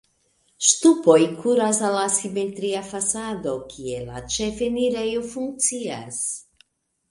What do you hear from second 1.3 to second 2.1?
kuras al la